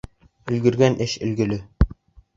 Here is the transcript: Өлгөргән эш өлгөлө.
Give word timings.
Өлгөргән 0.55 0.97
эш 1.07 1.15
өлгөлө. 1.27 1.63